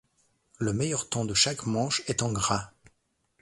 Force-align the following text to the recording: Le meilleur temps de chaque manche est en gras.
Le 0.57 0.73
meilleur 0.73 1.09
temps 1.09 1.25
de 1.25 1.35
chaque 1.35 1.67
manche 1.67 2.01
est 2.07 2.23
en 2.23 2.31
gras. 2.31 2.71